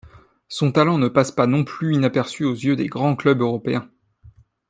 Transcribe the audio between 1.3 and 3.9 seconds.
pas non plus inaperçu aux yeux des grands clubs européens.